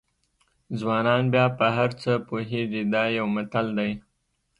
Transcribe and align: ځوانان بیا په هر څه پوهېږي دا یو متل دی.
ځوانان 0.79 1.23
بیا 1.33 1.45
په 1.59 1.65
هر 1.77 1.89
څه 2.01 2.11
پوهېږي 2.27 2.81
دا 2.93 3.03
یو 3.17 3.25
متل 3.35 3.67
دی. 3.77 3.91